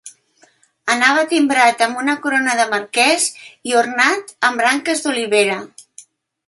Anava 0.93 1.25
timbrat 1.33 1.83
amb 1.87 2.01
una 2.05 2.15
corona 2.25 2.57
de 2.61 2.65
marquès 2.73 3.29
i 3.73 3.77
ornat 3.85 4.35
amb 4.51 4.65
branques 4.65 5.07
d'olivera. 5.07 5.63